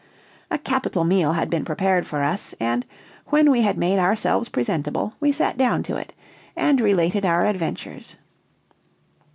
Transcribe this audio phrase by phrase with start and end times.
[0.49, 2.87] A capital meal had been prepared for us, and,
[3.27, 6.11] when we had made ourselves presentable, we sat down to it,
[6.55, 8.17] and related our adventures.